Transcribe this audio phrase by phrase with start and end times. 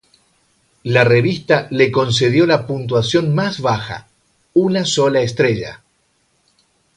[0.95, 4.07] La revista le concedió la puntuación más baja:
[4.55, 5.83] una sola estrella.